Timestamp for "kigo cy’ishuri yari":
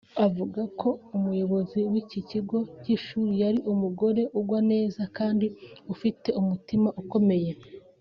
2.29-3.59